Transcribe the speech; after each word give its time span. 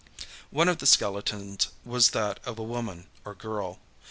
One 0.49 0.67
of 0.67 0.79
the 0.79 0.87
skeletons 0.87 1.67
was 1.85 2.09
that 2.09 2.39
of 2.43 2.57
a 2.57 2.63
woman 2.63 3.05
or 3.23 3.35
girl. 3.35 3.77